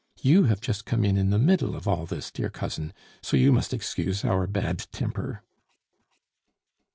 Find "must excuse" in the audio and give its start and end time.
3.51-4.25